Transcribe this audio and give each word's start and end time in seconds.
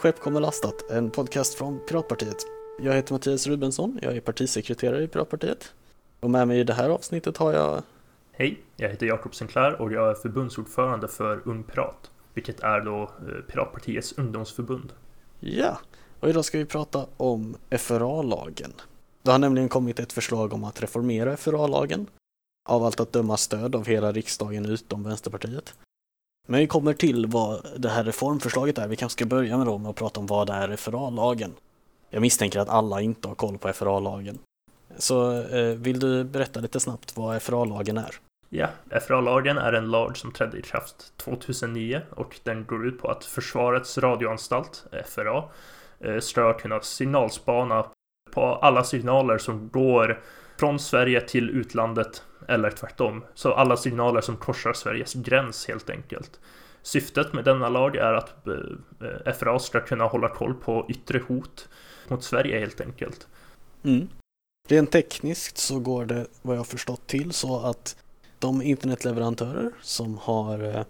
Skepp 0.00 0.20
kommer 0.20 0.40
lastat, 0.40 0.90
en 0.90 1.10
podcast 1.10 1.54
från 1.54 1.80
Piratpartiet. 1.88 2.36
Jag 2.78 2.94
heter 2.94 3.14
Mattias 3.14 3.46
Rubensson, 3.46 3.98
jag 4.02 4.16
är 4.16 4.20
partisekreterare 4.20 5.02
i 5.02 5.08
Piratpartiet. 5.08 5.74
Och 6.20 6.30
med 6.30 6.48
mig 6.48 6.60
i 6.60 6.64
det 6.64 6.72
här 6.72 6.88
avsnittet 6.88 7.36
har 7.36 7.52
jag... 7.52 7.82
Hej, 8.32 8.60
jag 8.76 8.88
heter 8.88 9.06
Jakob 9.06 9.34
Sinclair 9.34 9.72
och 9.82 9.92
jag 9.92 10.10
är 10.10 10.14
förbundsordförande 10.14 11.08
för 11.08 11.42
Ung 11.44 11.62
Pirat, 11.62 12.10
vilket 12.34 12.60
är 12.60 12.80
då 12.80 13.02
eh, 13.02 13.52
Piratpartiets 13.52 14.12
ungdomsförbund. 14.18 14.92
Ja, 15.40 15.78
och 16.20 16.28
idag 16.28 16.44
ska 16.44 16.58
vi 16.58 16.64
prata 16.64 17.06
om 17.16 17.56
FRA-lagen. 17.70 18.72
Det 19.22 19.30
har 19.30 19.38
nämligen 19.38 19.68
kommit 19.68 20.00
ett 20.00 20.12
förslag 20.12 20.52
om 20.52 20.64
att 20.64 20.82
reformera 20.82 21.36
FRA-lagen. 21.36 22.06
Av 22.68 22.84
allt 22.84 23.00
att 23.00 23.12
döma 23.12 23.36
stöd 23.36 23.74
av 23.74 23.86
hela 23.86 24.12
riksdagen 24.12 24.66
utom 24.66 25.02
Vänsterpartiet. 25.02 25.74
Men 26.50 26.60
vi 26.60 26.66
kommer 26.66 26.92
till 26.92 27.26
vad 27.26 27.66
det 27.76 27.88
här 27.88 28.04
reformförslaget 28.04 28.78
är. 28.78 28.88
Vi 28.88 28.96
kanske 28.96 29.12
ska 29.12 29.26
börja 29.26 29.58
med, 29.58 29.66
då 29.66 29.78
med 29.78 29.90
att 29.90 29.96
prata 29.96 30.20
om 30.20 30.26
vad 30.26 30.46
det 30.46 30.52
är 30.52 30.76
FRA-lagen. 30.76 31.54
Jag 32.10 32.20
misstänker 32.20 32.60
att 32.60 32.68
alla 32.68 33.00
inte 33.00 33.28
har 33.28 33.34
koll 33.34 33.58
på 33.58 33.72
FRA-lagen. 33.72 34.38
Så 34.96 35.42
eh, 35.42 35.74
vill 35.74 36.00
du 36.00 36.24
berätta 36.24 36.60
lite 36.60 36.80
snabbt 36.80 37.16
vad 37.16 37.42
FRA-lagen 37.42 37.98
är? 37.98 38.14
Ja, 38.48 38.68
FRA-lagen 39.06 39.58
är 39.58 39.72
en 39.72 39.90
lag 39.90 40.16
som 40.16 40.32
trädde 40.32 40.58
i 40.58 40.62
kraft 40.62 41.12
2009 41.16 42.00
och 42.10 42.40
den 42.42 42.64
går 42.64 42.86
ut 42.86 43.00
på 43.00 43.08
att 43.08 43.24
Försvarets 43.24 43.98
radioanstalt, 43.98 44.84
FRA, 45.06 45.44
eh, 46.00 46.18
ska 46.18 46.52
kunna 46.52 46.80
signalspana 46.80 47.86
på 48.30 48.42
alla 48.42 48.84
signaler 48.84 49.38
som 49.38 49.68
går 49.68 50.20
från 50.58 50.78
Sverige 50.78 51.20
till 51.20 51.50
utlandet 51.50 52.22
eller 52.48 52.70
tvärtom. 52.70 53.24
Så 53.34 53.52
alla 53.52 53.76
signaler 53.76 54.20
som 54.20 54.36
korsar 54.36 54.72
Sveriges 54.72 55.14
gräns 55.14 55.68
helt 55.68 55.90
enkelt. 55.90 56.40
Syftet 56.82 57.32
med 57.32 57.44
denna 57.44 57.68
lag 57.68 57.96
är 57.96 58.12
att 58.12 58.46
eh, 58.46 59.32
FRA 59.32 59.58
ska 59.58 59.80
kunna 59.80 60.04
hålla 60.04 60.28
koll 60.28 60.54
på 60.54 60.86
yttre 60.88 61.22
hot 61.28 61.68
mot 62.08 62.24
Sverige 62.24 62.60
helt 62.60 62.80
enkelt. 62.80 63.26
Mm. 63.82 64.08
Rent 64.68 64.90
tekniskt 64.90 65.58
så 65.58 65.78
går 65.78 66.04
det 66.04 66.26
vad 66.42 66.56
jag 66.56 66.66
förstått 66.66 67.06
till 67.06 67.32
så 67.32 67.60
att 67.60 67.96
de 68.38 68.62
internetleverantörer 68.62 69.70
som 69.82 70.18
har 70.18 70.64
eh, 70.64 70.84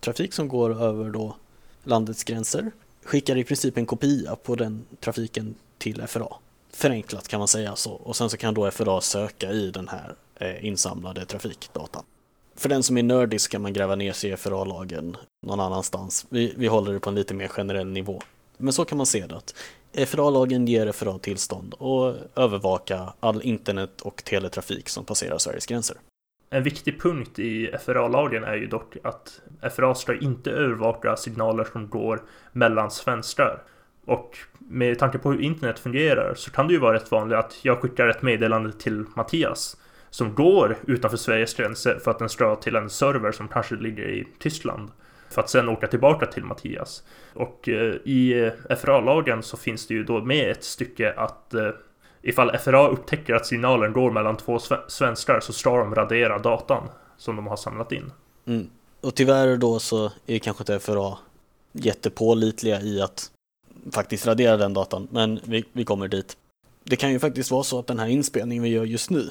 trafik 0.00 0.32
som 0.32 0.48
går 0.48 0.82
över 0.82 1.10
då 1.10 1.36
landets 1.84 2.24
gränser 2.24 2.70
skickar 3.04 3.36
i 3.36 3.44
princip 3.44 3.78
en 3.78 3.86
kopia 3.86 4.36
på 4.36 4.54
den 4.54 4.84
trafiken 5.00 5.54
till 5.78 6.06
FRA. 6.06 6.28
Förenklat 6.70 7.28
kan 7.28 7.38
man 7.38 7.48
säga 7.48 7.76
så 7.76 7.92
och 7.92 8.16
sen 8.16 8.30
så 8.30 8.36
kan 8.36 8.54
då 8.54 8.70
FRA 8.70 9.00
söka 9.00 9.50
i 9.50 9.70
den 9.70 9.88
här 9.88 10.14
Eh, 10.36 10.64
insamlade 10.64 11.24
trafikdata. 11.24 12.02
För 12.56 12.68
den 12.68 12.82
som 12.82 12.98
är 12.98 13.02
nördig 13.02 13.40
så 13.40 13.50
kan 13.50 13.62
man 13.62 13.72
gräva 13.72 13.94
ner 13.94 14.12
sig 14.12 14.30
i 14.30 14.36
FRA-lagen 14.36 15.16
någon 15.46 15.60
annanstans. 15.60 16.26
Vi, 16.28 16.54
vi 16.56 16.66
håller 16.66 16.92
det 16.92 17.00
på 17.00 17.10
en 17.10 17.14
lite 17.14 17.34
mer 17.34 17.48
generell 17.48 17.86
nivå. 17.86 18.22
Men 18.56 18.72
så 18.72 18.84
kan 18.84 18.98
man 18.98 19.06
se 19.06 19.26
det 19.26 19.36
att 19.36 19.54
FRA-lagen 20.08 20.66
ger 20.66 20.92
FRA 20.92 21.18
tillstånd 21.18 21.74
att 21.74 22.38
övervaka 22.38 23.12
all 23.20 23.42
internet 23.42 24.00
och 24.00 24.24
teletrafik 24.24 24.88
som 24.88 25.04
passerar 25.04 25.38
Sveriges 25.38 25.66
gränser. 25.66 25.96
En 26.50 26.62
viktig 26.62 27.02
punkt 27.02 27.38
i 27.38 27.70
FRA-lagen 27.84 28.44
är 28.44 28.54
ju 28.54 28.66
dock 28.66 28.96
att 29.02 29.40
FRA 29.76 29.94
ska 29.94 30.18
inte 30.18 30.50
övervaka 30.50 31.16
signaler 31.16 31.64
som 31.72 31.88
går 31.88 32.22
mellan 32.52 32.90
svenskar. 32.90 33.62
Och 34.06 34.38
med 34.58 34.98
tanke 34.98 35.18
på 35.18 35.32
hur 35.32 35.40
internet 35.40 35.78
fungerar 35.78 36.34
så 36.34 36.50
kan 36.50 36.66
det 36.66 36.74
ju 36.74 36.80
vara 36.80 36.94
rätt 36.94 37.10
vanligt 37.10 37.38
att 37.38 37.58
jag 37.62 37.80
skickar 37.80 38.08
ett 38.08 38.22
meddelande 38.22 38.72
till 38.72 39.04
Mattias 39.16 39.76
som 40.14 40.34
går 40.34 40.78
utanför 40.86 41.16
Sveriges 41.16 41.54
gränser 41.54 41.98
för 42.04 42.10
att 42.10 42.18
den 42.18 42.28
ska 42.28 42.56
till 42.56 42.76
en 42.76 42.90
server 42.90 43.32
som 43.32 43.48
kanske 43.48 43.74
ligger 43.74 44.08
i 44.08 44.26
Tyskland. 44.38 44.90
För 45.30 45.40
att 45.40 45.50
sen 45.50 45.68
åka 45.68 45.86
tillbaka 45.86 46.26
till 46.26 46.44
Mattias. 46.44 47.02
Och 47.32 47.68
eh, 47.68 47.94
i 48.04 48.52
eh, 48.68 48.76
FRA-lagen 48.76 49.42
så 49.42 49.56
finns 49.56 49.86
det 49.86 49.94
ju 49.94 50.04
då 50.04 50.20
med 50.24 50.50
ett 50.50 50.64
stycke 50.64 51.12
att 51.12 51.54
eh, 51.54 51.68
ifall 52.22 52.58
FRA 52.58 52.88
upptäcker 52.88 53.34
att 53.34 53.46
signalen 53.46 53.92
går 53.92 54.10
mellan 54.10 54.36
två 54.36 54.58
svenskar 54.88 55.40
så 55.40 55.52
ska 55.52 55.78
de 55.78 55.94
radera 55.94 56.38
datan 56.38 56.88
som 57.16 57.36
de 57.36 57.46
har 57.46 57.56
samlat 57.56 57.92
in. 57.92 58.12
Mm. 58.46 58.70
Och 59.00 59.14
tyvärr 59.14 59.56
då 59.56 59.78
så 59.78 60.12
är 60.26 60.38
kanske 60.38 60.62
inte 60.62 60.78
FRA 60.78 61.18
jättepålitliga 61.72 62.80
i 62.80 63.00
att 63.00 63.30
faktiskt 63.92 64.26
radera 64.26 64.56
den 64.56 64.74
datan, 64.74 65.08
men 65.10 65.40
vi, 65.44 65.64
vi 65.72 65.84
kommer 65.84 66.08
dit. 66.08 66.36
Det 66.84 66.96
kan 66.96 67.12
ju 67.12 67.18
faktiskt 67.18 67.50
vara 67.50 67.62
så 67.62 67.78
att 67.78 67.86
den 67.86 67.98
här 67.98 68.08
inspelningen 68.08 68.64
vi 68.64 68.70
gör 68.70 68.84
just 68.84 69.10
nu 69.10 69.30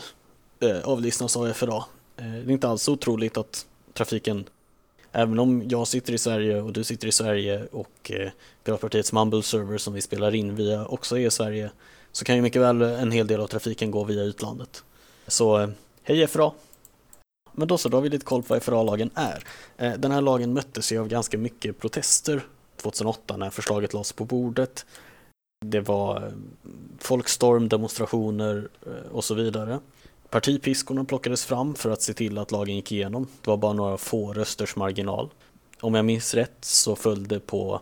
Eh, 0.63 0.81
avlyssnas 0.83 1.37
av 1.37 1.53
FRA. 1.53 1.83
Eh, 2.17 2.25
det 2.25 2.29
är 2.29 2.51
inte 2.51 2.67
alls 2.67 2.89
otroligt 2.89 3.37
att 3.37 3.65
trafiken, 3.93 4.45
även 5.11 5.39
om 5.39 5.63
jag 5.69 5.87
sitter 5.87 6.13
i 6.13 6.17
Sverige 6.17 6.61
och 6.61 6.73
du 6.73 6.83
sitter 6.83 7.07
i 7.07 7.11
Sverige 7.11 7.65
och 7.71 8.11
eh, 8.11 8.29
Piratpartiets 8.63 9.13
Mumble 9.13 9.43
server 9.43 9.77
som 9.77 9.93
vi 9.93 10.01
spelar 10.01 10.35
in 10.35 10.55
via 10.55 10.85
också 10.85 11.17
är 11.17 11.27
i 11.27 11.31
Sverige, 11.31 11.71
så 12.11 12.25
kan 12.25 12.35
ju 12.35 12.41
mycket 12.41 12.61
väl 12.61 12.81
en 12.81 13.11
hel 13.11 13.27
del 13.27 13.41
av 13.41 13.47
trafiken 13.47 13.91
gå 13.91 14.03
via 14.03 14.23
utlandet. 14.23 14.83
Så 15.27 15.59
eh, 15.59 15.69
hej 16.03 16.27
FRA! 16.27 16.51
Men 17.51 17.67
då 17.67 17.77
så, 17.77 17.89
då 17.89 17.97
har 17.97 18.01
vi 18.01 18.09
lite 18.09 18.25
koll 18.25 18.43
på 18.43 18.53
vad 18.53 18.63
FRA-lagen 18.63 19.09
är. 19.15 19.43
Eh, 19.77 19.93
den 19.93 20.11
här 20.11 20.21
lagen 20.21 20.53
möttes 20.53 20.91
ju 20.91 20.99
av 20.99 21.07
ganska 21.07 21.37
mycket 21.37 21.79
protester 21.79 22.45
2008 22.77 23.37
när 23.37 23.49
förslaget 23.49 23.93
lades 23.93 24.13
på 24.13 24.25
bordet. 24.25 24.85
Det 25.65 25.79
var 25.79 26.15
eh, 26.15 26.31
folkstorm, 26.99 27.69
demonstrationer 27.69 28.69
eh, 28.85 29.11
och 29.11 29.23
så 29.23 29.33
vidare. 29.33 29.79
Partipiskorna 30.33 31.05
plockades 31.05 31.45
fram 31.45 31.75
för 31.75 31.89
att 31.89 32.01
se 32.01 32.13
till 32.13 32.37
att 32.37 32.51
lagen 32.51 32.75
gick 32.75 32.91
igenom. 32.91 33.27
Det 33.41 33.49
var 33.49 33.57
bara 33.57 33.73
några 33.73 33.97
få 33.97 34.33
rösters 34.33 34.75
marginal. 34.75 35.29
Om 35.79 35.93
jag 35.93 36.05
minns 36.05 36.33
rätt 36.33 36.57
så 36.61 36.95
följde 36.95 37.39
på, 37.39 37.81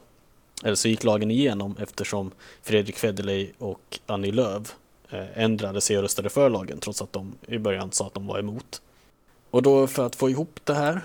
eller 0.64 0.76
så 0.76 0.88
gick 0.88 1.04
lagen 1.04 1.32
igenom 1.32 1.76
eftersom 1.80 2.32
Fredrik 2.62 2.98
Federley 2.98 3.52
och 3.58 4.00
Annie 4.06 4.32
Lööf 4.32 4.76
eh, 5.10 5.44
ändrade 5.44 5.82
sig 5.82 5.98
och 5.98 6.04
röstade 6.04 6.30
för 6.30 6.50
lagen 6.50 6.80
trots 6.80 7.02
att 7.02 7.14
de 7.14 7.34
i 7.48 7.58
början 7.58 7.92
sa 7.92 8.08
att 8.08 8.14
de 8.14 8.28
var 8.28 8.40
emot. 8.40 8.82
Och 9.52 9.62
då 9.62 9.88
för 9.88 10.06
att 10.06 10.16
få 10.16 10.30
ihop 10.30 10.60
det 10.64 10.74
här 10.74 11.02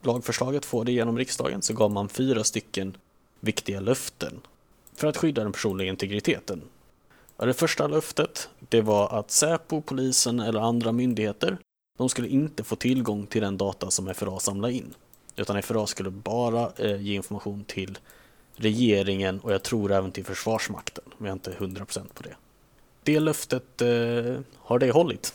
lagförslaget, 0.00 0.64
få 0.64 0.84
det 0.84 0.92
genom 0.92 1.18
riksdagen, 1.18 1.62
så 1.62 1.74
gav 1.74 1.90
man 1.90 2.08
fyra 2.08 2.44
stycken 2.44 2.96
viktiga 3.40 3.80
löften 3.80 4.40
för 4.94 5.08
att 5.08 5.16
skydda 5.16 5.42
den 5.42 5.52
personliga 5.52 5.88
integriteten. 5.88 6.62
Det 7.46 7.54
första 7.54 7.86
löftet, 7.86 8.48
det 8.58 8.80
var 8.80 9.18
att 9.18 9.30
Säpo, 9.30 9.80
polisen 9.80 10.40
eller 10.40 10.60
andra 10.60 10.92
myndigheter, 10.92 11.58
de 11.98 12.08
skulle 12.08 12.28
inte 12.28 12.64
få 12.64 12.76
tillgång 12.76 13.26
till 13.26 13.42
den 13.42 13.56
data 13.56 13.90
som 13.90 14.14
FRA 14.14 14.38
samlade 14.38 14.74
in. 14.74 14.94
Utan 15.36 15.62
FRA 15.62 15.86
skulle 15.86 16.10
bara 16.10 16.72
eh, 16.76 17.02
ge 17.02 17.14
information 17.14 17.64
till 17.64 17.98
regeringen 18.56 19.40
och 19.40 19.52
jag 19.52 19.62
tror 19.62 19.92
även 19.92 20.12
till 20.12 20.24
Försvarsmakten, 20.24 21.04
men 21.18 21.26
jag 21.26 21.46
är 21.46 21.64
inte 21.64 21.80
100% 21.82 22.14
på 22.14 22.22
det. 22.22 22.34
Det 23.02 23.20
löftet, 23.20 23.82
eh, 23.82 24.40
har 24.58 24.78
det 24.78 24.90
hållit? 24.90 25.34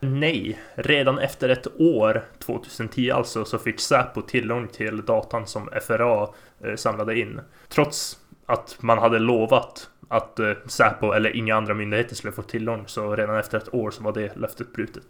Nej, 0.00 0.58
redan 0.74 1.18
efter 1.18 1.48
ett 1.48 1.80
år, 1.80 2.24
2010 2.38 3.10
alltså, 3.10 3.44
så 3.44 3.58
fick 3.58 3.80
Säpo 3.80 4.22
tillgång 4.22 4.68
till 4.68 5.04
datan 5.04 5.46
som 5.46 5.70
FRA 5.86 6.28
eh, 6.64 6.76
samlade 6.76 7.18
in. 7.18 7.40
Trots 7.68 8.18
att 8.46 8.76
man 8.80 8.98
hade 8.98 9.18
lovat 9.18 9.90
att 10.08 10.38
eh, 10.38 10.52
Säpo 10.66 11.12
eller 11.12 11.36
inga 11.36 11.56
andra 11.56 11.74
myndigheter 11.74 12.14
skulle 12.14 12.32
få 12.32 12.42
tillgång. 12.42 12.84
Så 12.86 13.16
redan 13.16 13.38
efter 13.38 13.58
ett 13.58 13.74
år 13.74 13.90
så 13.90 14.02
var 14.02 14.12
det 14.12 14.36
löftet 14.36 14.72
brutet. 14.72 15.04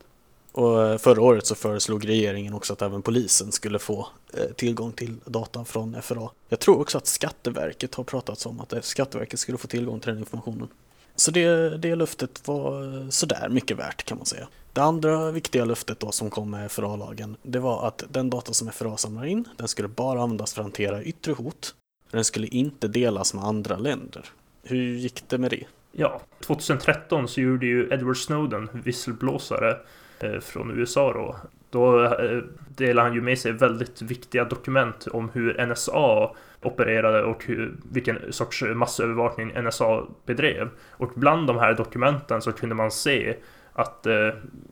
Och 0.54 0.82
eh, 0.82 0.98
förra 0.98 1.22
året 1.22 1.46
så 1.46 1.54
föreslog 1.54 2.08
regeringen 2.08 2.54
också 2.54 2.72
att 2.72 2.82
även 2.82 3.02
polisen 3.02 3.52
skulle 3.52 3.78
få 3.78 4.08
eh, 4.32 4.44
tillgång 4.56 4.92
till 4.92 5.16
data 5.24 5.64
från 5.64 6.02
FRA. 6.02 6.30
Jag 6.48 6.60
tror 6.60 6.80
också 6.80 6.98
att 6.98 7.06
Skatteverket 7.06 7.94
har 7.94 8.04
pratat 8.04 8.46
om 8.46 8.60
att 8.60 8.72
eh, 8.72 8.80
Skatteverket 8.80 9.40
skulle 9.40 9.58
få 9.58 9.68
tillgång 9.68 10.00
till 10.00 10.10
den 10.10 10.18
informationen. 10.18 10.68
Så 11.16 11.30
det, 11.30 11.76
det 11.78 11.94
löftet 11.94 12.48
var 12.48 13.10
sådär 13.10 13.48
mycket 13.50 13.78
värt 13.78 14.04
kan 14.04 14.18
man 14.18 14.26
säga. 14.26 14.48
Det 14.72 14.82
andra 14.82 15.30
viktiga 15.30 15.64
löftet 15.64 16.00
då 16.00 16.10
som 16.10 16.30
kom 16.30 16.50
med 16.50 16.72
FRA-lagen, 16.72 17.36
det 17.42 17.58
var 17.58 17.88
att 17.88 18.04
den 18.08 18.30
data 18.30 18.52
som 18.52 18.72
FRA 18.72 18.96
samlar 18.96 19.24
in, 19.24 19.48
den 19.56 19.68
skulle 19.68 19.88
bara 19.88 20.22
användas 20.22 20.54
för 20.54 20.60
att 20.60 20.64
hantera 20.64 21.02
yttre 21.02 21.32
hot. 21.32 21.74
Den 22.10 22.24
skulle 22.24 22.46
inte 22.46 22.88
delas 22.88 23.34
med 23.34 23.44
andra 23.44 23.76
länder. 23.76 24.24
Hur 24.64 24.76
gick 24.76 25.28
det 25.28 25.38
med 25.38 25.50
det? 25.50 25.64
Ja, 25.92 26.20
2013 26.40 27.28
så 27.28 27.40
gjorde 27.40 27.66
ju 27.66 27.88
Edward 27.90 28.16
Snowden, 28.16 28.68
visselblåsare 28.72 29.76
eh, 30.20 30.40
från 30.40 30.78
USA 30.78 31.12
då, 31.12 31.36
då 31.70 32.04
eh, 32.04 32.42
delade 32.68 33.08
han 33.08 33.14
ju 33.14 33.22
med 33.22 33.38
sig 33.38 33.52
väldigt 33.52 34.02
viktiga 34.02 34.44
dokument 34.44 35.06
om 35.12 35.30
hur 35.34 35.66
NSA 35.66 36.30
opererade 36.62 37.22
och 37.22 37.44
hur, 37.44 37.74
vilken 37.92 38.32
sorts 38.32 38.62
massövervakning 38.62 39.52
NSA 39.62 40.02
bedrev. 40.26 40.68
Och 40.90 41.12
bland 41.14 41.46
de 41.46 41.58
här 41.58 41.74
dokumenten 41.74 42.42
så 42.42 42.52
kunde 42.52 42.74
man 42.74 42.90
se 42.90 43.36
att 43.72 44.06
eh, 44.06 44.28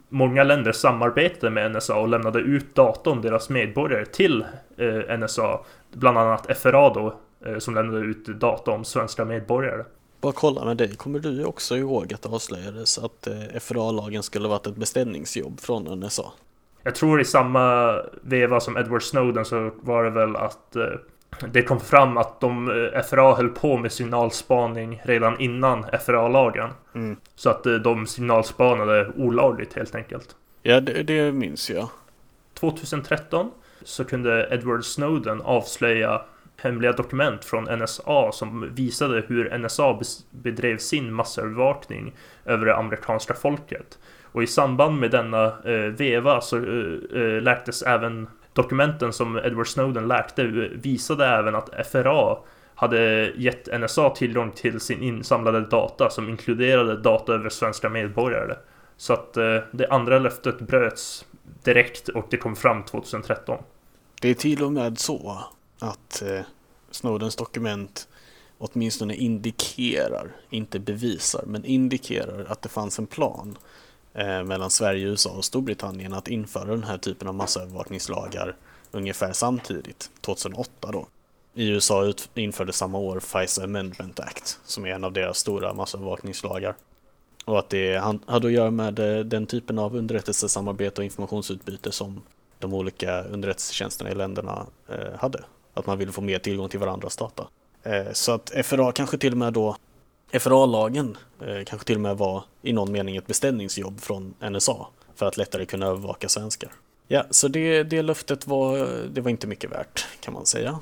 många 0.09 0.45
länder 0.45 0.73
samarbetade 0.73 1.51
med 1.51 1.73
NSA 1.73 1.97
och 1.97 2.09
lämnade 2.09 2.39
ut 2.39 2.75
data 2.75 3.11
om 3.11 3.23
deras 3.23 3.49
medborgare 3.51 4.07
till 4.07 4.45
eh, 4.77 5.19
NSA. 5.19 5.61
Bland 5.93 6.19
annat 6.19 6.59
FRA 6.59 6.95
då, 6.95 7.21
som 7.59 7.75
lämnade 7.75 8.05
ut 8.05 8.27
data 8.27 8.71
om 8.71 8.85
svenska 8.85 9.25
medborgare. 9.25 9.85
Bara 10.21 10.33
kolla 10.33 10.65
med 10.65 10.77
dig, 10.77 10.97
kommer 10.97 11.19
du 11.19 11.45
också 11.45 11.77
ihåg 11.77 12.15
att 12.15 12.23
det 12.23 12.29
avslöjades 12.29 12.99
att 12.99 13.27
eh, 13.27 13.61
FRA-lagen 13.61 14.23
skulle 14.23 14.49
varit 14.49 14.67
ett 14.67 14.77
beställningsjobb 14.77 15.61
från 15.61 16.01
NSA? 16.01 16.25
Jag 16.83 16.95
tror 16.95 17.21
i 17.21 17.25
samma 17.25 17.97
veva 18.23 18.61
som 18.61 18.77
Edward 18.77 19.03
Snowden 19.03 19.45
så 19.45 19.71
var 19.81 20.05
det 20.05 20.11
väl 20.11 20.37
att 20.37 20.77
det 21.53 21.63
kom 21.63 21.81
fram 21.81 22.17
att 22.17 22.41
de, 22.41 22.71
eh, 22.71 23.03
FRA 23.03 23.35
höll 23.35 23.49
på 23.49 23.79
med 23.79 23.93
signalspaning 23.93 25.03
redan 25.05 25.41
innan 25.41 25.85
FRA-lagen. 26.07 26.71
Mm. 26.95 27.17
Så 27.35 27.51
att 27.51 27.67
eh, 27.67 27.75
de 27.75 28.07
signalspanade 28.07 29.13
olagligt 29.17 29.75
helt 29.75 29.95
enkelt. 29.95 30.37
Ja, 30.63 30.81
det, 30.81 31.03
det 31.03 31.33
minns 31.33 31.71
jag. 31.71 31.89
2013 32.55 33.51
så 33.85 34.05
kunde 34.05 34.49
Edward 34.51 34.85
Snowden 34.85 35.41
avslöja 35.41 36.23
hemliga 36.63 36.93
dokument 36.93 37.45
från 37.45 37.65
NSA 37.65 38.33
som 38.33 38.75
visade 38.75 39.25
hur 39.27 39.59
NSA 39.59 40.01
bedrev 40.31 40.79
sin 40.79 41.13
massövervakning 41.13 42.15
över 42.45 42.67
det 42.67 42.77
amerikanska 42.77 43.35
folket. 43.35 43.99
Och 44.33 44.43
i 44.43 44.47
samband 44.47 45.01
med 45.01 45.11
denna 45.11 45.45
eh, 45.65 45.93
veva 45.93 46.41
så 46.41 46.57
eh, 46.57 47.23
eh 47.23 47.43
läktes 47.43 47.83
även 47.83 48.29
dokumenten 48.53 49.13
som 49.13 49.37
Edward 49.37 49.69
Snowden 49.69 50.09
läkte 50.09 50.43
eh, 50.43 50.49
visade 50.73 51.27
även 51.27 51.55
att 51.55 51.87
FRA 51.93 52.37
hade 52.75 53.33
gett 53.37 53.81
NSA 53.81 54.11
tillgång 54.11 54.51
till 54.51 54.81
sin 54.81 55.03
insamlade 55.03 55.61
data 55.61 56.11
som 56.11 56.29
inkluderade 56.29 56.97
data 56.97 57.35
över 57.35 57.49
svenska 57.49 57.89
medborgare. 57.89 58.55
Så 58.97 59.13
att 59.13 59.37
eh, 59.37 59.59
det 59.71 59.89
andra 59.89 60.19
löftet 60.19 60.61
bröts 60.61 61.25
direkt 61.65 62.09
och 62.09 62.27
det 62.31 62.37
kom 62.37 62.57
fram 62.57 62.85
2013. 62.85 63.59
Det 64.21 64.29
är 64.29 64.35
till 64.35 64.63
och 64.63 64.73
med 64.73 64.99
så 64.99 65.39
att 65.83 66.23
eh, 66.23 66.41
Snowdens 66.91 67.37
dokument 67.37 68.09
åtminstone 68.59 69.15
indikerar, 69.15 70.37
inte 70.51 70.79
bevisar, 70.79 71.45
men 71.47 71.65
indikerar 71.65 72.45
att 72.49 72.63
det 72.63 72.69
fanns 72.69 72.99
en 72.99 73.07
plan 73.07 73.59
eh, 74.15 74.45
mellan 74.45 74.71
Sverige, 74.71 75.07
USA 75.07 75.31
och 75.31 75.45
Storbritannien 75.45 76.13
att 76.13 76.29
införa 76.29 76.71
den 76.71 76.85
här 76.85 76.99
typen 76.99 77.29
av 77.29 77.35
massövervakningslagar 77.35 78.57
ungefär 78.91 79.33
samtidigt, 79.33 80.11
2008 80.21 80.93
då. 80.93 81.07
I 81.55 81.69
USA 81.69 82.13
införde 82.35 82.73
samma 82.73 82.99
år 82.99 83.21
FISA 83.21 83.65
Amendment 83.65 84.21
Act 84.21 84.61
som 84.65 84.87
är 84.87 84.91
en 84.91 85.05
av 85.05 85.13
deras 85.13 85.39
stora 85.39 85.75
massövervakningslagar. 85.75 86.75
Och 87.45 87.59
att 87.59 87.71
det 87.71 87.97
hade 88.27 88.47
att 88.47 88.53
göra 88.53 88.71
med 88.71 88.99
eh, 88.99 89.25
den 89.25 89.47
typen 89.47 89.79
av 89.79 89.97
underrättelsesamarbete 89.97 91.01
och 91.01 91.05
informationsutbyte 91.05 91.93
som 91.93 92.23
de 92.59 92.75
olika 92.75 93.23
underrättelsetjänsterna 93.23 94.11
i 94.11 94.15
länderna 94.15 94.67
eh, 94.89 95.19
hade. 95.19 95.45
Att 95.75 95.87
man 95.87 95.99
ville 95.99 96.13
få 96.13 96.21
mer 96.21 96.39
tillgång 96.39 96.69
till 96.69 96.81
varandras 96.81 97.17
data. 97.17 97.49
Eh, 97.83 98.13
så 98.13 98.33
att 98.33 98.53
FRA 98.65 98.93
kanske 98.93 99.19
till 99.19 99.33
och 99.33 99.39
med 99.39 99.53
då 99.53 99.77
FRA-lagen 100.33 101.17
kanske 101.67 101.87
till 101.87 101.97
och 101.97 102.01
med 102.01 102.17
var 102.17 102.45
i 102.63 102.73
någon 102.73 102.93
mening 102.93 103.17
ett 103.17 103.27
beställningsjobb 103.27 104.01
från 104.01 104.35
NSA 104.51 104.87
för 105.15 105.27
att 105.27 105.37
lättare 105.37 105.65
kunna 105.65 105.87
övervaka 105.87 106.29
svenskar. 106.29 106.71
Ja, 107.09 107.25
så 107.31 107.49
det, 107.49 107.83
det 107.83 108.03
löftet 108.03 108.47
var, 108.47 108.89
det 109.09 109.21
var 109.21 109.31
inte 109.31 109.47
mycket 109.47 109.73
värt 109.73 110.07
kan 110.21 110.35
man 110.35 110.47
säga. 110.47 110.79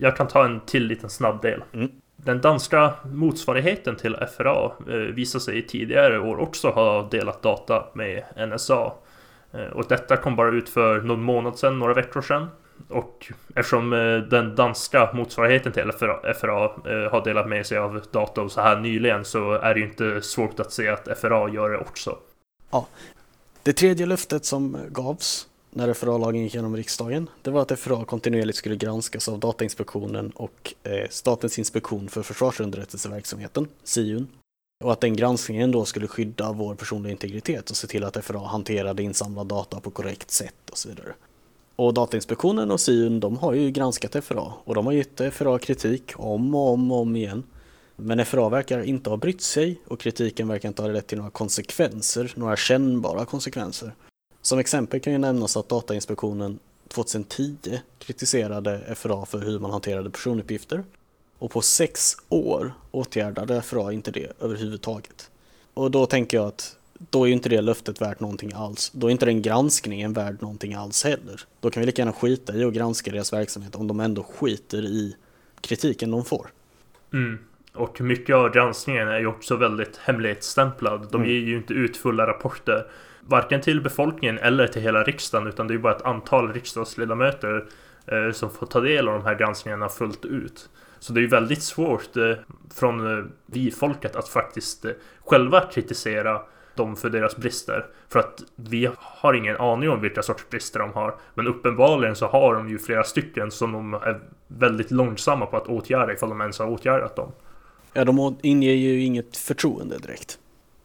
Jag 0.00 0.16
kan 0.16 0.28
ta 0.28 0.44
en 0.44 0.60
till 0.60 0.86
liten 0.86 1.10
snabb 1.10 1.42
del. 1.42 1.64
Mm. 1.72 1.90
Den 2.16 2.40
danska 2.40 2.94
motsvarigheten 3.04 3.96
till 3.96 4.16
FRA 4.36 4.72
eh, 4.88 4.94
visar 4.94 5.38
sig 5.38 5.66
tidigare 5.66 6.20
år 6.20 6.40
också 6.40 6.70
ha 6.70 7.08
delat 7.10 7.42
data 7.42 7.84
med 7.94 8.24
NSA. 8.48 8.92
Eh, 9.52 9.66
och 9.66 9.84
detta 9.88 10.16
kom 10.16 10.36
bara 10.36 10.50
ut 10.50 10.68
för 10.68 11.00
någon 11.00 11.22
månad 11.22 11.58
sedan, 11.58 11.78
några 11.78 11.94
veckor 11.94 12.22
sedan. 12.22 12.46
Och 12.88 13.32
eftersom 13.54 13.92
eh, 13.92 14.16
den 14.18 14.54
danska 14.54 15.10
motsvarigheten 15.14 15.72
till 15.72 15.92
FRA, 15.92 16.34
FRA 16.34 16.64
eh, 16.64 17.10
har 17.10 17.24
delat 17.24 17.48
med 17.48 17.66
sig 17.66 17.78
av 17.78 18.02
data 18.10 18.48
så 18.48 18.60
här 18.60 18.80
nyligen 18.80 19.24
så 19.24 19.52
är 19.52 19.74
det 19.74 19.80
ju 19.80 19.86
inte 19.86 20.22
svårt 20.22 20.60
att 20.60 20.72
se 20.72 20.88
att 20.88 21.18
FRA 21.18 21.50
gör 21.50 21.70
det 21.70 21.78
också. 21.78 22.18
Ja. 22.70 22.86
Det 23.62 23.72
tredje 23.72 24.06
löftet 24.06 24.44
som 24.44 24.76
gavs 24.90 25.48
när 25.70 25.94
FRA-lagen 25.94 26.42
gick 26.42 26.54
igenom 26.54 26.76
riksdagen, 26.76 27.30
det 27.42 27.50
var 27.50 27.62
att 27.62 27.78
FRA 27.78 28.04
kontinuerligt 28.04 28.58
skulle 28.58 28.76
granskas 28.76 29.28
av 29.28 29.38
Datainspektionen 29.38 30.30
och 30.30 30.74
eh, 30.82 31.08
Statens 31.10 31.58
inspektion 31.58 32.08
för 32.08 32.22
försvarsunderrättelseverksamheten, 32.22 33.68
SIUN. 33.84 34.28
Och 34.84 34.92
att 34.92 35.00
den 35.00 35.16
granskningen 35.16 35.70
då 35.70 35.84
skulle 35.84 36.08
skydda 36.08 36.52
vår 36.52 36.74
personliga 36.74 37.10
integritet 37.10 37.70
och 37.70 37.76
se 37.76 37.86
till 37.86 38.04
att 38.04 38.24
FRA 38.24 38.46
hanterade 38.46 39.02
insamlad 39.02 39.46
data 39.46 39.80
på 39.80 39.90
korrekt 39.90 40.30
sätt 40.30 40.70
och 40.70 40.78
så 40.78 40.88
vidare. 40.88 41.12
Och 41.76 41.94
Datainspektionen 41.94 42.70
och 42.70 42.80
SIUN 42.80 43.20
de 43.20 43.36
har 43.36 43.52
ju 43.52 43.70
granskat 43.70 44.24
FRA 44.24 44.52
och 44.64 44.74
de 44.74 44.86
har 44.86 44.92
gett 44.92 45.34
FRA 45.34 45.58
kritik 45.58 46.12
om 46.16 46.54
och 46.54 46.72
om 46.72 46.92
och 46.92 46.98
om 46.98 47.16
igen. 47.16 47.42
Men 47.96 48.26
FRA 48.26 48.48
verkar 48.48 48.82
inte 48.82 49.10
ha 49.10 49.16
brytt 49.16 49.40
sig 49.40 49.80
och 49.88 50.00
kritiken 50.00 50.48
verkar 50.48 50.68
inte 50.68 50.82
ha 50.82 50.88
lett 50.88 51.06
till 51.06 51.18
några 51.18 51.30
konsekvenser, 51.30 52.32
några 52.36 52.56
kännbara 52.56 53.24
konsekvenser. 53.24 53.94
Som 54.42 54.58
exempel 54.58 55.00
kan 55.00 55.12
ju 55.12 55.18
nämnas 55.18 55.56
att 55.56 55.68
Datainspektionen 55.68 56.58
2010 56.88 57.56
kritiserade 57.98 58.94
FRA 58.96 59.26
för 59.26 59.38
hur 59.38 59.58
man 59.58 59.70
hanterade 59.70 60.10
personuppgifter 60.10 60.84
och 61.38 61.50
på 61.50 61.62
sex 61.62 62.16
år 62.28 62.72
åtgärdade 62.90 63.62
FRA 63.62 63.92
inte 63.92 64.10
det 64.10 64.32
överhuvudtaget. 64.40 65.30
Och 65.74 65.90
då 65.90 66.06
tänker 66.06 66.36
jag 66.36 66.46
att 66.46 66.76
då 67.10 67.28
är 67.28 67.32
inte 67.32 67.48
det 67.48 67.60
löftet 67.60 68.00
värt 68.00 68.20
någonting 68.20 68.52
alls. 68.54 68.90
Då 68.94 69.06
är 69.06 69.10
inte 69.10 69.26
den 69.26 69.42
granskningen 69.42 70.12
värd 70.12 70.42
någonting 70.42 70.74
alls 70.74 71.04
heller. 71.04 71.40
Då 71.60 71.70
kan 71.70 71.80
vi 71.80 71.86
lika 71.86 72.02
gärna 72.02 72.12
skita 72.12 72.54
i 72.54 72.64
att 72.64 72.74
granska 72.74 73.10
deras 73.10 73.32
verksamhet 73.32 73.74
om 73.74 73.86
de 73.86 74.00
ändå 74.00 74.22
skiter 74.22 74.82
i 74.84 75.16
kritiken 75.60 76.10
de 76.10 76.24
får. 76.24 76.46
Mm. 77.12 77.38
Och 77.74 78.00
mycket 78.00 78.36
av 78.36 78.52
granskningen 78.52 79.08
är 79.08 79.18
ju 79.18 79.26
också 79.26 79.56
väldigt 79.56 79.96
hemlighetsstämplad. 79.96 81.08
De 81.10 81.20
mm. 81.20 81.28
ger 81.30 81.40
ju 81.40 81.56
inte 81.56 81.74
ut 81.74 81.96
fulla 81.96 82.26
rapporter 82.26 82.86
varken 83.20 83.60
till 83.60 83.80
befolkningen 83.80 84.38
eller 84.38 84.66
till 84.66 84.82
hela 84.82 85.02
riksdagen 85.02 85.48
utan 85.48 85.68
det 85.68 85.74
är 85.74 85.78
bara 85.78 85.96
ett 85.96 86.02
antal 86.02 86.52
riksdagsledamöter 86.52 87.64
eh, 88.06 88.32
som 88.32 88.50
får 88.50 88.66
ta 88.66 88.80
del 88.80 89.08
av 89.08 89.14
de 89.14 89.24
här 89.24 89.38
granskningarna 89.38 89.88
fullt 89.88 90.24
ut. 90.24 90.68
Så 90.98 91.12
det 91.12 91.20
är 91.20 91.22
ju 91.22 91.28
väldigt 91.28 91.62
svårt 91.62 92.16
eh, 92.16 92.32
från 92.74 93.18
eh, 93.18 93.24
vi 93.46 93.70
folket 93.70 94.16
att 94.16 94.28
faktiskt 94.28 94.84
eh, 94.84 94.92
själva 95.24 95.60
kritisera 95.60 96.42
dem 96.76 96.96
för 96.96 97.10
deras 97.10 97.36
brister. 97.36 97.86
För 98.08 98.20
att 98.20 98.42
vi 98.56 98.88
har 98.96 99.34
ingen 99.34 99.56
aning 99.56 99.90
om 99.90 100.00
vilka 100.00 100.22
sorts 100.22 100.48
brister 100.50 100.78
de 100.80 100.92
har. 100.92 101.14
Men 101.34 101.46
uppenbarligen 101.46 102.16
så 102.16 102.26
har 102.26 102.54
de 102.54 102.68
ju 102.68 102.78
flera 102.78 103.04
stycken 103.04 103.50
som 103.50 103.72
de 103.72 103.94
är 103.94 104.20
väldigt 104.48 104.90
långsamma 104.90 105.46
på 105.46 105.56
att 105.56 105.66
åtgärda 105.66 106.12
ifall 106.12 106.28
de 106.28 106.40
ens 106.40 106.58
har 106.58 106.66
åtgärdat 106.66 107.16
dem. 107.16 107.32
Ja, 107.92 108.04
de 108.04 108.36
inger 108.42 108.72
ju 108.72 109.02
inget 109.02 109.36
förtroende 109.36 109.98
direkt. 109.98 110.38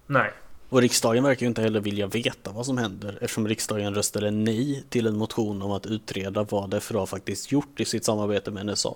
Nej. 0.08 0.32
Och 0.70 0.82
riksdagen 0.82 1.24
verkar 1.24 1.42
ju 1.42 1.48
inte 1.48 1.62
heller 1.62 1.80
vilja 1.80 2.08
veta 2.08 2.52
vad 2.52 2.66
som 2.66 2.78
händer 2.78 3.18
eftersom 3.22 3.48
riksdagen 3.48 3.96
röstade 3.96 4.32
nej 4.32 4.84
till 4.90 5.08
en 5.08 5.18
motion 5.18 5.62
om 5.62 5.72
att 5.72 5.86
utreda 5.86 6.44
vad 6.44 6.84
FRA 6.84 7.06
faktiskt 7.06 7.52
gjort 7.52 7.80
i 7.80 7.86
sitt 7.86 8.06
samarbete 8.06 8.52
med 8.52 8.66
NSA. 8.66 8.94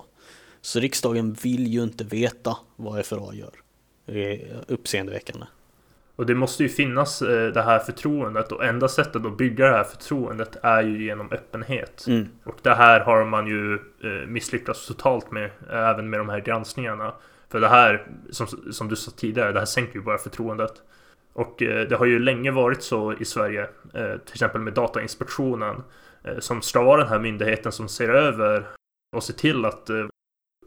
Så 0.60 0.80
riksdagen 0.80 1.32
vill 1.42 1.66
ju 1.66 1.82
inte 1.82 2.04
veta 2.04 2.56
vad 2.76 3.06
FRA 3.06 3.34
gör. 3.34 3.52
Det 4.06 4.32
är 4.32 4.64
uppseendeväckande. 4.68 5.46
Och 6.16 6.26
det 6.26 6.34
måste 6.34 6.62
ju 6.62 6.68
finnas 6.68 7.22
eh, 7.22 7.52
det 7.52 7.62
här 7.62 7.78
förtroendet 7.78 8.52
och 8.52 8.64
enda 8.64 8.88
sättet 8.88 9.26
att 9.26 9.36
bygga 9.36 9.66
det 9.66 9.76
här 9.76 9.84
förtroendet 9.84 10.56
är 10.62 10.82
ju 10.82 11.04
genom 11.04 11.32
öppenhet. 11.32 12.04
Mm. 12.08 12.28
Och 12.44 12.56
det 12.62 12.74
här 12.74 13.00
har 13.00 13.24
man 13.24 13.46
ju 13.46 13.74
eh, 13.74 14.26
misslyckats 14.26 14.86
totalt 14.86 15.30
med, 15.30 15.50
även 15.70 16.10
med 16.10 16.20
de 16.20 16.28
här 16.28 16.40
granskningarna. 16.40 17.14
För 17.48 17.60
det 17.60 17.68
här, 17.68 18.06
som, 18.30 18.46
som 18.46 18.88
du 18.88 18.96
sa 18.96 19.10
tidigare, 19.10 19.52
det 19.52 19.58
här 19.58 19.66
sänker 19.66 19.94
ju 19.94 20.02
bara 20.02 20.18
förtroendet. 20.18 20.82
Och 21.32 21.62
eh, 21.62 21.88
det 21.88 21.96
har 21.96 22.06
ju 22.06 22.18
länge 22.18 22.50
varit 22.50 22.82
så 22.82 23.12
i 23.12 23.24
Sverige, 23.24 23.62
eh, 23.94 24.16
till 24.16 24.34
exempel 24.34 24.60
med 24.60 24.72
Datainspektionen, 24.72 25.82
eh, 26.24 26.38
som 26.38 26.62
ska 26.62 26.82
vara 26.82 27.00
den 27.00 27.08
här 27.08 27.18
myndigheten 27.18 27.72
som 27.72 27.88
ser 27.88 28.08
över 28.08 28.66
och 29.16 29.22
ser 29.22 29.34
till 29.34 29.64
att 29.64 29.90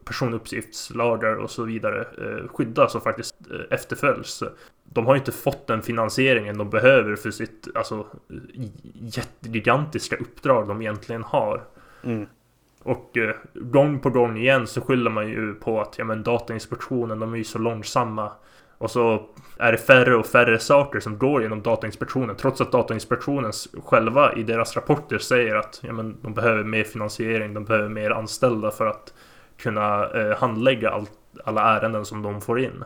personuppgiftslagar 0.06 1.36
och 1.36 1.52
så 1.52 1.64
vidare 1.64 2.08
skyddas 2.48 2.96
och 2.96 3.04
faktiskt 3.04 3.36
efterföljs. 3.70 4.44
De 4.84 5.06
har 5.06 5.16
inte 5.16 5.32
fått 5.32 5.68
den 5.68 5.82
finansieringen 5.82 6.58
de 6.58 6.70
behöver 6.70 7.16
för 7.16 7.32
sitt 7.32 7.68
alltså, 7.76 8.06
gigantiska 9.40 10.16
uppdrag 10.16 10.68
de 10.68 10.82
egentligen 10.82 11.24
har. 11.24 11.64
Mm. 12.04 12.26
Och 12.84 13.18
gång 13.54 14.00
på 14.00 14.10
gång 14.10 14.38
igen 14.38 14.68
så 14.68 14.82
skyller 14.82 15.12
man 15.12 15.28
ju 15.30 15.54
på 15.54 15.82
att 15.82 15.98
ja, 15.98 16.06
men 16.06 16.24
Datainspektionen 16.24 17.20
de 17.20 17.34
är 17.34 17.38
ju 17.38 17.44
så 17.44 17.60
långsamma. 17.60 18.32
Och 18.78 18.92
så 18.92 19.30
är 19.58 19.72
det 19.72 19.78
färre 19.78 20.16
och 20.16 20.26
färre 20.26 20.60
saker 20.60 21.00
som 21.00 21.18
går 21.18 21.42
genom 21.42 21.62
Datainspektionen 21.62 22.36
trots 22.36 22.62
att 22.62 22.72
Datainspektionen 22.72 23.52
själva 23.86 24.34
i 24.34 24.44
deras 24.44 24.76
rapporter 24.76 25.18
säger 25.18 25.56
att 25.56 25.80
ja, 25.84 25.94
men, 25.94 26.18
de 26.22 26.34
behöver 26.34 26.64
mer 26.64 26.84
finansiering, 26.84 27.54
de 27.54 27.66
behöver 27.66 27.90
mer 27.90 28.12
anställda 28.12 28.72
för 28.72 28.86
att 28.86 29.14
kunna 29.58 30.10
eh, 30.12 30.38
handlägga 30.38 30.90
all, 30.90 31.08
alla 31.44 31.62
ärenden 31.62 32.06
som 32.06 32.22
de 32.22 32.42
får 32.42 32.60
in. 32.60 32.84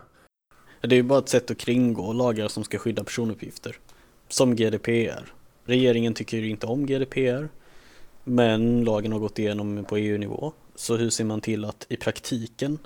Det 0.81 0.95
är 0.95 0.97
ju 0.97 1.03
bara 1.03 1.19
ett 1.19 1.29
sätt 1.29 1.51
att 1.51 1.57
kringgå 1.57 2.13
lagar 2.13 2.47
som 2.47 2.63
ska 2.63 2.77
skydda 2.77 3.03
personuppgifter. 3.03 3.75
Som 4.27 4.55
GDPR. 4.55 5.33
Regeringen 5.65 6.13
tycker 6.13 6.37
ju 6.37 6.49
inte 6.49 6.67
om 6.67 6.85
GDPR. 6.85 7.47
Men 8.23 8.83
lagen 8.83 9.11
har 9.11 9.19
gått 9.19 9.39
igenom 9.39 9.85
på 9.89 9.97
EU-nivå. 9.97 10.53
Så 10.75 10.97
hur 10.97 11.09
ser 11.09 11.23
man 11.23 11.41
till 11.41 11.65
att 11.65 11.85
i 11.89 11.97
praktiken 11.97 12.77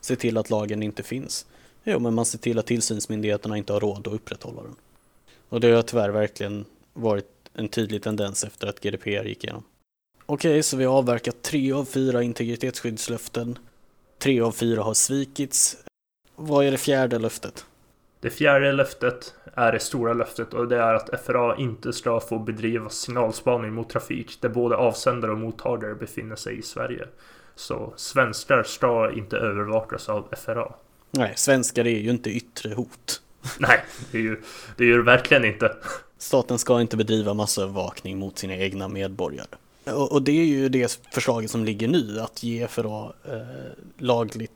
se 0.00 0.16
till 0.16 0.36
att 0.38 0.50
lagen 0.50 0.82
inte 0.82 1.02
finns? 1.02 1.46
Jo, 1.84 1.98
men 1.98 2.14
man 2.14 2.26
ser 2.26 2.38
till 2.38 2.58
att 2.58 2.66
tillsynsmyndigheterna 2.66 3.56
inte 3.56 3.72
har 3.72 3.80
råd 3.80 4.06
att 4.06 4.14
upprätthålla 4.14 4.62
den. 4.62 4.76
Och 5.48 5.60
det 5.60 5.70
har 5.70 5.82
tyvärr 5.82 6.08
verkligen 6.08 6.64
varit 6.92 7.26
en 7.54 7.68
tydlig 7.68 8.02
tendens 8.02 8.44
efter 8.44 8.66
att 8.66 8.80
GDPR 8.80 9.24
gick 9.24 9.44
igenom. 9.44 9.62
Okej, 10.28 10.62
så 10.62 10.76
vi 10.76 10.84
har 10.84 10.98
avverkat 10.98 11.42
tre 11.42 11.72
av 11.72 11.84
fyra 11.84 12.22
integritetsskyddslöften. 12.22 13.58
Tre 14.18 14.40
av 14.40 14.52
fyra 14.52 14.82
har 14.82 14.94
svikits. 14.94 15.76
Vad 16.36 16.66
är 16.66 16.70
det 16.70 16.78
fjärde 16.78 17.18
löftet? 17.18 17.66
Det 18.20 18.30
fjärde 18.30 18.72
löftet 18.72 19.34
är 19.54 19.72
det 19.72 19.80
stora 19.80 20.12
löftet 20.12 20.54
och 20.54 20.68
det 20.68 20.76
är 20.76 20.94
att 20.94 21.20
FRA 21.26 21.56
inte 21.56 21.92
ska 21.92 22.20
få 22.20 22.38
bedriva 22.38 22.88
signalspaning 22.88 23.72
mot 23.72 23.90
trafik 23.90 24.38
där 24.40 24.48
både 24.48 24.76
avsändare 24.76 25.32
och 25.32 25.38
mottagare 25.38 25.94
befinner 25.94 26.36
sig 26.36 26.58
i 26.58 26.62
Sverige. 26.62 27.08
Så 27.54 27.92
svenskar 27.96 28.62
ska 28.62 29.12
inte 29.12 29.36
övervakas 29.36 30.08
av 30.08 30.34
FRA. 30.44 30.72
Nej, 31.10 31.32
svenskar 31.36 31.86
är 31.86 31.98
ju 31.98 32.10
inte 32.10 32.30
yttre 32.30 32.74
hot. 32.74 33.22
Nej, 33.58 33.84
det 34.12 34.18
är 34.18 34.22
ju 34.22 34.42
det 34.76 34.84
är 34.84 34.88
ju 34.88 35.02
verkligen 35.02 35.44
inte. 35.44 35.76
Staten 36.18 36.58
ska 36.58 36.80
inte 36.80 36.96
bedriva 36.96 37.34
massövervakning 37.34 38.18
mot 38.18 38.38
sina 38.38 38.56
egna 38.56 38.88
medborgare. 38.88 39.56
Och, 39.86 40.12
och 40.12 40.22
det 40.22 40.32
är 40.32 40.44
ju 40.44 40.68
det 40.68 41.00
förslaget 41.12 41.50
som 41.50 41.64
ligger 41.64 41.88
nu, 41.88 42.20
att 42.20 42.42
ge 42.42 42.68
FRA 42.68 43.12
eh, 43.24 43.40
laglig 43.98 44.50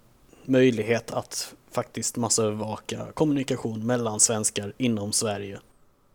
möjlighet 0.45 1.11
att 1.11 1.55
faktiskt 1.71 2.17
massövervaka 2.17 3.07
kommunikation 3.15 3.87
mellan 3.87 4.21
svenskar 4.21 4.73
inom 4.79 5.13
Sverige 5.13 5.59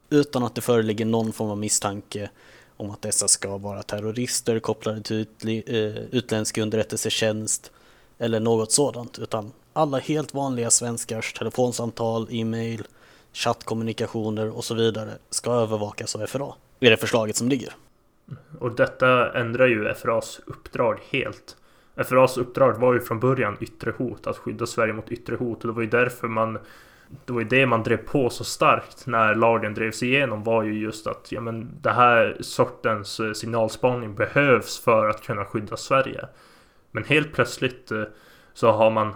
utan 0.09 0.43
att 0.43 0.55
det 0.55 0.61
föreligger 0.61 1.05
någon 1.05 1.33
form 1.33 1.49
av 1.49 1.57
misstanke 1.57 2.29
om 2.77 2.91
att 2.91 3.01
dessa 3.01 3.27
ska 3.27 3.57
vara 3.57 3.83
terrorister 3.83 4.59
kopplade 4.59 5.01
till 5.01 5.27
eh, 5.67 5.75
utländsk 6.11 6.57
underrättelsetjänst 6.57 7.71
eller 8.17 8.39
något 8.39 8.71
sådant 8.71 9.19
utan 9.19 9.51
alla 9.73 9.99
helt 9.99 10.33
vanliga 10.33 10.71
svenskars 10.71 11.33
telefonsamtal, 11.33 12.27
e-mail, 12.31 12.83
chattkommunikationer 13.33 14.49
och 14.49 14.65
så 14.65 14.73
vidare 14.73 15.11
ska 15.29 15.51
övervakas 15.51 16.15
av 16.15 16.27
FRA. 16.27 16.53
Det 16.79 16.87
är 16.87 16.91
det 16.91 16.97
förslaget 16.97 17.35
som 17.35 17.49
ligger. 17.49 17.75
Och 18.59 18.75
detta 18.75 19.33
ändrar 19.33 19.67
ju 19.67 19.93
FRAs 19.93 20.41
uppdrag 20.45 20.99
helt. 21.11 21.57
FRAs 22.05 22.37
uppdrag 22.37 22.73
var 22.73 22.93
ju 22.93 22.99
från 22.99 23.19
början 23.19 23.57
yttre 23.59 23.93
hot, 23.97 24.27
att 24.27 24.37
skydda 24.37 24.65
Sverige 24.65 24.93
mot 24.93 25.11
yttre 25.11 25.35
hot. 25.35 25.61
Och 25.61 25.67
det 25.67 25.73
var 25.73 25.81
ju 25.81 25.89
därför 25.89 26.27
man 26.27 26.59
det 27.25 27.33
var 27.33 27.41
ju 27.41 27.47
det 27.47 27.65
man 27.65 27.83
drev 27.83 27.97
på 27.97 28.29
så 28.29 28.43
starkt 28.43 29.07
när 29.07 29.35
lagen 29.35 29.73
drevs 29.73 30.03
igenom 30.03 30.43
var 30.43 30.63
ju 30.63 30.79
just 30.79 31.07
att 31.07 31.31
ja, 31.31 31.41
men 31.41 31.69
det 31.81 31.91
här 31.91 32.37
sortens 32.39 33.19
eh, 33.19 33.33
signalspaning 33.33 34.15
behövs 34.15 34.79
för 34.79 35.09
att 35.09 35.23
kunna 35.23 35.45
skydda 35.45 35.77
Sverige. 35.77 36.27
Men 36.91 37.03
helt 37.03 37.33
plötsligt 37.33 37.91
eh, 37.91 38.03
så 38.53 38.71
har 38.71 38.91
man 38.91 39.15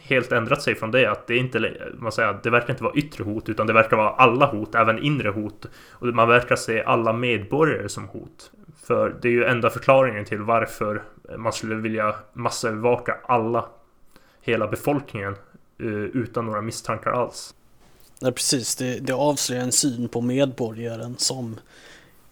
helt 0.00 0.32
ändrat 0.32 0.62
sig 0.62 0.74
från 0.74 0.90
det. 0.90 1.10
Att 1.10 1.26
det 1.26 1.36
inte, 1.36 1.74
man 1.94 2.12
säger, 2.12 2.40
det 2.42 2.50
verkar 2.50 2.70
inte 2.70 2.84
vara 2.84 2.94
yttre 2.94 3.24
hot 3.24 3.48
utan 3.48 3.66
det 3.66 3.72
verkar 3.72 3.96
vara 3.96 4.10
alla 4.10 4.46
hot, 4.46 4.74
även 4.74 4.98
inre 4.98 5.28
hot. 5.28 5.66
Och 5.90 6.06
man 6.06 6.28
verkar 6.28 6.56
se 6.56 6.82
alla 6.82 7.12
medborgare 7.12 7.88
som 7.88 8.08
hot. 8.08 8.50
För 8.82 9.16
det 9.22 9.28
är 9.28 9.32
ju 9.32 9.44
enda 9.44 9.70
förklaringen 9.70 10.24
till 10.24 10.40
varför 10.40 11.02
man 11.38 11.52
skulle 11.52 11.74
vilja 11.74 12.14
massövervaka 12.32 13.16
alla, 13.24 13.66
hela 14.40 14.66
befolkningen 14.66 15.36
eh, 15.78 15.86
utan 15.88 16.46
några 16.46 16.60
misstankar 16.60 17.10
alls. 17.10 17.54
Nej 18.20 18.32
precis, 18.32 18.76
det, 18.76 18.98
det 18.98 19.12
avslöjar 19.12 19.62
en 19.62 19.72
syn 19.72 20.08
på 20.08 20.20
medborgaren 20.20 21.16
som 21.18 21.56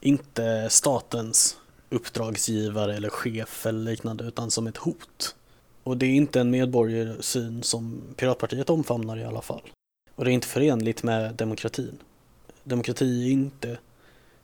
inte 0.01 0.71
statens 0.71 1.57
uppdragsgivare 1.91 2.97
eller 2.97 3.09
chef 3.09 3.67
eller 3.67 3.91
liknande 3.91 4.25
utan 4.25 4.51
som 4.51 4.67
ett 4.67 4.77
hot. 4.77 5.35
Och 5.87 5.97
det 5.97 6.07
är 6.07 6.15
inte 6.15 6.41
en 6.41 6.51
medborgarsyn 6.51 7.63
som 7.63 8.03
Piratpartiet 8.17 8.71
omfamnar 8.71 9.17
i 9.17 9.25
alla 9.25 9.43
fall. 9.43 9.61
Och 10.15 10.25
det 10.25 10.31
är 10.31 10.33
inte 10.33 10.47
förenligt 10.47 11.03
med 11.03 11.35
demokratin. 11.35 11.99
Demokrati 12.65 13.27
är 13.27 13.33
inte... 13.33 13.79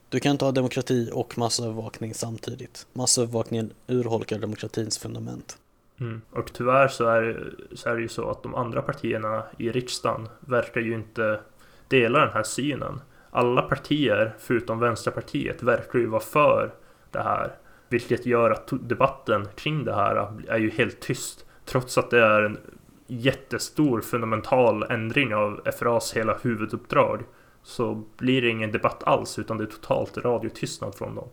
Du 0.09 0.21
kan 0.21 0.33
inte 0.33 0.45
ha 0.45 0.53
demokrati 0.53 1.11
och 1.13 1.39
massövervakning 1.39 2.15
samtidigt. 2.15 2.87
Massövervakningen 2.93 3.73
urholkar 3.87 4.39
demokratins 4.39 4.99
fundament. 4.99 5.59
Mm. 6.01 6.23
Och 6.31 6.53
tyvärr 6.53 6.89
så 6.89 7.07
är, 7.07 7.55
så 7.75 7.89
är 7.89 7.95
det 7.95 8.03
ju 8.03 8.09
så 8.09 8.31
att 8.31 8.43
de 8.43 8.55
andra 8.55 8.83
partierna 8.83 9.43
i 9.59 9.71
riksdagen 9.71 10.29
verkar 10.41 10.81
ju 10.81 10.95
inte 10.95 11.41
dela 11.89 12.19
den 12.19 12.33
här 12.33 12.43
synen. 12.43 13.01
Alla 13.31 13.63
partier 13.63 14.35
förutom 14.39 14.79
Vänsterpartiet 14.79 15.63
verkar 15.63 15.99
ju 15.99 16.07
vara 16.07 16.23
för 16.23 16.75
det 17.11 17.23
här. 17.23 17.53
Vilket 17.93 18.27
gör 18.27 18.51
att 18.51 18.69
debatten 18.71 19.49
kring 19.57 19.85
det 19.85 19.95
här 19.95 20.33
är 20.49 20.59
ju 20.59 20.71
helt 20.71 21.01
tyst. 21.01 21.45
Trots 21.65 21.99
att 21.99 22.11
det 22.11 22.19
är 22.19 22.43
en 22.43 22.59
jättestor 23.07 24.01
fundamental 24.01 24.83
ändring 24.83 25.35
av 25.35 25.61
FRAs 25.79 26.13
hela 26.13 26.39
huvuduppdrag. 26.43 27.23
Så 27.63 28.03
blir 28.17 28.43
det 28.43 28.49
ingen 28.49 28.73
debatt 28.73 29.03
alls 29.03 29.39
utan 29.39 29.59
det 29.59 29.65
är 29.65 29.67
totalt 29.67 30.17
radiotystnad 30.19 30.95
från 30.95 31.15
dem. 31.15 31.29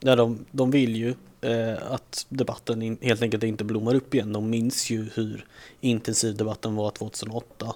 Ja, 0.00 0.16
de, 0.16 0.44
de 0.50 0.70
vill 0.70 0.96
ju 0.96 1.14
eh, 1.40 1.92
att 1.92 2.26
debatten 2.28 2.82
in, 2.82 2.98
helt 3.00 3.22
enkelt 3.22 3.42
inte 3.42 3.64
blommar 3.64 3.94
upp 3.94 4.14
igen. 4.14 4.32
De 4.32 4.50
minns 4.50 4.90
ju 4.90 5.08
hur 5.14 5.44
intensiv 5.80 6.36
debatten 6.36 6.76
var 6.76 6.90
2008 6.90 7.74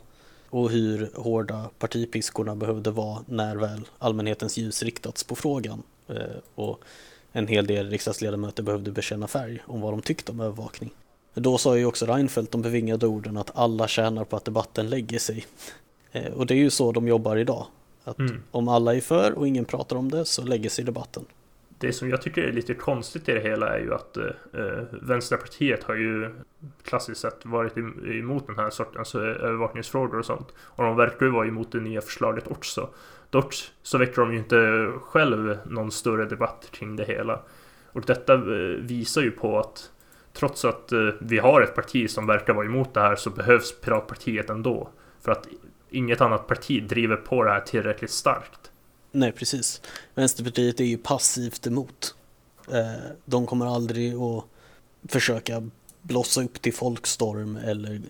och 0.50 0.70
hur 0.70 1.10
hårda 1.14 1.70
partipiskorna 1.78 2.56
behövde 2.56 2.90
vara 2.90 3.24
när 3.26 3.56
väl 3.56 3.80
allmänhetens 3.98 4.56
ljus 4.56 4.82
riktats 4.82 5.24
på 5.24 5.34
frågan. 5.34 5.82
Eh, 6.08 6.36
och 6.54 6.84
en 7.36 7.46
hel 7.46 7.66
del 7.66 7.90
riksdagsledamöter 7.90 8.62
behövde 8.62 8.90
bekänna 8.90 9.28
färg 9.28 9.62
om 9.66 9.80
vad 9.80 9.92
de 9.92 10.02
tyckte 10.02 10.32
om 10.32 10.40
övervakning. 10.40 10.90
Då 11.34 11.58
sa 11.58 11.76
ju 11.76 11.86
också 11.86 12.06
Reinfeldt 12.06 12.52
de 12.52 12.62
bevingade 12.62 13.06
orden 13.06 13.36
att 13.36 13.50
alla 13.54 13.88
tjänar 13.88 14.24
på 14.24 14.36
att 14.36 14.44
debatten 14.44 14.90
lägger 14.90 15.18
sig. 15.18 15.46
Eh, 16.12 16.32
och 16.32 16.46
det 16.46 16.54
är 16.54 16.58
ju 16.58 16.70
så 16.70 16.92
de 16.92 17.08
jobbar 17.08 17.36
idag. 17.36 17.66
Att 18.04 18.18
mm. 18.18 18.42
om 18.50 18.68
alla 18.68 18.94
är 18.94 19.00
för 19.00 19.32
och 19.32 19.48
ingen 19.48 19.64
pratar 19.64 19.96
om 19.96 20.10
det 20.10 20.24
så 20.24 20.42
lägger 20.42 20.70
sig 20.70 20.84
debatten. 20.84 21.24
Det 21.78 21.92
som 21.92 22.10
jag 22.10 22.22
tycker 22.22 22.42
är 22.42 22.52
lite 22.52 22.74
konstigt 22.74 23.28
i 23.28 23.32
det 23.32 23.40
hela 23.40 23.76
är 23.76 23.78
ju 23.78 23.94
att 23.94 24.16
eh, 24.16 24.24
Vänsterpartiet 25.02 25.82
har 25.82 25.94
ju 25.94 26.34
klassiskt 26.82 27.20
sett 27.20 27.40
varit 27.44 27.76
emot 27.76 28.46
den 28.46 28.56
här 28.56 28.70
sortens 28.70 29.14
eh, 29.14 29.20
övervakningsfrågor 29.20 30.18
och 30.18 30.26
sånt. 30.26 30.48
Och 30.58 30.84
de 30.84 30.96
verkar 30.96 31.26
ju 31.26 31.32
vara 31.32 31.46
emot 31.46 31.72
det 31.72 31.80
nya 31.80 32.00
förslaget 32.00 32.46
också. 32.46 32.88
Dock 33.36 33.54
så 33.82 33.98
väcker 33.98 34.20
de 34.20 34.32
ju 34.32 34.38
inte 34.38 34.90
själv 35.02 35.58
någon 35.66 35.92
större 35.92 36.24
debatt 36.24 36.68
kring 36.70 36.96
det 36.96 37.04
hela. 37.04 37.42
Och 37.92 38.00
detta 38.00 38.34
eh, 38.34 38.40
visar 38.78 39.22
ju 39.22 39.30
på 39.30 39.58
att 39.58 39.90
trots 40.32 40.64
att 40.64 40.92
eh, 40.92 41.08
vi 41.20 41.38
har 41.38 41.62
ett 41.62 41.74
parti 41.74 42.10
som 42.10 42.26
verkar 42.26 42.54
vara 42.54 42.66
emot 42.66 42.94
det 42.94 43.00
här 43.00 43.16
så 43.16 43.30
behövs 43.30 43.80
Piratpartiet 43.80 44.50
ändå. 44.50 44.88
För 45.20 45.32
att 45.32 45.46
inget 45.90 46.20
annat 46.20 46.46
parti 46.46 46.88
driver 46.88 47.16
på 47.16 47.44
det 47.44 47.50
här 47.50 47.60
tillräckligt 47.60 48.10
starkt. 48.10 48.70
Nej, 49.12 49.32
precis. 49.32 49.82
Vänsterpartiet 50.14 50.80
är 50.80 50.84
ju 50.84 50.98
passivt 50.98 51.66
emot. 51.66 52.14
Eh, 52.72 53.10
de 53.24 53.46
kommer 53.46 53.66
aldrig 53.66 54.14
att 54.14 54.44
försöka 55.08 55.70
blossa 56.02 56.42
upp 56.42 56.62
till 56.62 56.74
folkstorm 56.74 57.56
eller 57.56 58.00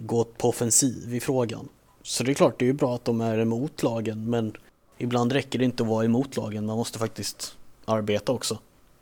gå 0.00 0.24
på 0.24 0.48
offensiv 0.48 1.14
i 1.14 1.20
frågan. 1.20 1.68
Så 2.02 2.24
det 2.24 2.32
är 2.32 2.34
klart, 2.34 2.58
det 2.58 2.64
är 2.64 2.66
ju 2.66 2.72
bra 2.72 2.94
att 2.94 3.04
de 3.04 3.20
är 3.20 3.38
emot 3.38 3.82
lagen, 3.82 4.30
men 4.30 4.56
ibland 4.98 5.32
räcker 5.32 5.58
det 5.58 5.64
inte 5.64 5.82
att 5.82 5.88
vara 5.88 6.04
emot 6.04 6.36
lagen, 6.36 6.66
man 6.66 6.76
måste 6.76 6.98
faktiskt 6.98 7.56
arbeta 7.84 8.32
också. 8.32 8.58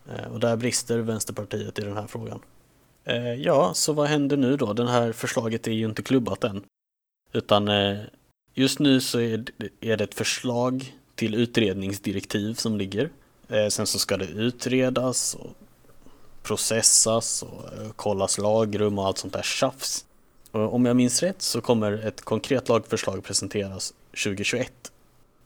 Eh, 0.09 0.33
och 0.33 0.41
där 0.41 0.57
brister 0.57 0.99
Vänsterpartiet 0.99 1.79
i 1.79 1.83
den 1.83 1.97
här 1.97 2.07
frågan. 2.07 2.41
Eh, 3.05 3.35
ja, 3.35 3.75
så 3.75 3.93
vad 3.93 4.09
händer 4.09 4.37
nu 4.37 4.57
då? 4.57 4.73
Det 4.73 4.91
här 4.91 5.13
förslaget 5.13 5.67
är 5.67 5.73
ju 5.73 5.85
inte 5.85 6.03
klubbat 6.03 6.45
än. 6.45 6.65
Utan 7.33 7.69
eh, 7.69 7.99
just 8.55 8.79
nu 8.79 9.01
så 9.01 9.21
är 9.21 9.97
det 9.97 10.01
ett 10.05 10.15
förslag 10.15 10.95
till 11.15 11.35
utredningsdirektiv 11.35 12.55
som 12.55 12.79
ligger. 12.79 13.11
Sen 13.71 13.87
så 13.87 13.99
ska 13.99 14.17
det 14.17 14.27
utredas 14.27 15.35
och 15.35 15.51
processas 16.43 17.43
och 17.43 17.97
kollas 17.97 18.39
lagrum 18.39 18.99
och 18.99 19.07
allt 19.07 19.19
sånt 19.19 19.33
där 19.33 19.43
tjafs. 19.43 20.05
Om 20.53 20.85
jag 20.85 20.97
minns 20.97 21.23
rätt 21.23 21.43
så 21.43 21.61
kommer 21.61 21.93
ett 21.93 22.21
konkret 22.21 22.69
lagförslag 22.69 23.25
presenteras 23.25 23.95
2021. 24.25 24.73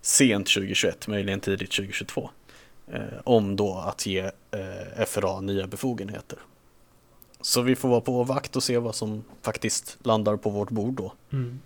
Sent 0.01 0.47
2021, 0.47 1.09
möjligen 1.09 1.41
tidigt 1.41 1.71
2022. 1.71 2.31
Eh, 2.93 3.01
om 3.25 3.57
då 3.57 3.75
att 3.75 4.07
ge 4.07 4.21
eh, 4.51 5.05
FRA 5.07 5.41
nya 5.41 5.67
befogenheter. 5.67 6.39
Så 7.41 7.63
vi 7.63 7.77
får 7.77 7.89
vara 7.89 8.01
på 8.01 8.25
vakt 8.25 8.57
och 8.57 8.63
se 8.63 8.79
vad 8.79 8.95
som 8.95 9.25
faktiskt 9.43 9.99
landar 10.03 10.37
på 10.37 10.51
vårt 10.51 10.71
bord 10.71 10.95
då. 10.95 11.13
Mm. 11.33 11.61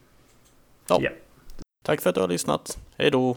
Ja. 0.88 1.00
Yeah. 1.02 1.14
Tack 1.82 2.00
för 2.00 2.10
att 2.10 2.14
du 2.14 2.20
har 2.20 2.28
lyssnat. 2.28 2.78
Hej 2.96 3.10
då! 3.10 3.36